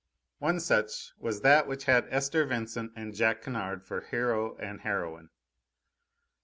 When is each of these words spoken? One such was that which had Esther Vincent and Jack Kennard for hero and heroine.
One 0.39 0.59
such 0.59 1.13
was 1.19 1.41
that 1.41 1.67
which 1.67 1.83
had 1.83 2.07
Esther 2.09 2.43
Vincent 2.43 2.91
and 2.95 3.13
Jack 3.13 3.43
Kennard 3.43 3.85
for 3.85 4.01
hero 4.01 4.57
and 4.57 4.81
heroine. 4.81 5.29